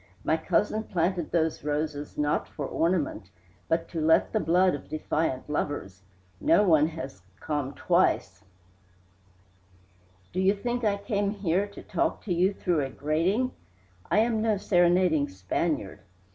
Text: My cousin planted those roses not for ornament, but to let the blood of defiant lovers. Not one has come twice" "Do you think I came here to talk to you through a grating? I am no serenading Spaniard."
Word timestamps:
My 0.23 0.35
cousin 0.35 0.81
planted 0.85 1.31
those 1.31 1.63
roses 1.63 2.17
not 2.17 2.47
for 2.47 2.65
ornament, 2.65 3.29
but 3.67 3.87
to 3.89 4.01
let 4.01 4.33
the 4.33 4.39
blood 4.39 4.73
of 4.73 4.89
defiant 4.89 5.47
lovers. 5.47 6.01
Not 6.39 6.65
one 6.65 6.87
has 6.87 7.21
come 7.39 7.75
twice" 7.75 8.43
"Do 10.33 10.39
you 10.41 10.55
think 10.55 10.83
I 10.83 10.97
came 10.97 11.29
here 11.29 11.67
to 11.67 11.83
talk 11.83 12.23
to 12.23 12.33
you 12.33 12.51
through 12.51 12.81
a 12.83 12.89
grating? 12.89 13.51
I 14.09 14.17
am 14.21 14.41
no 14.41 14.57
serenading 14.57 15.29
Spaniard." 15.29 15.99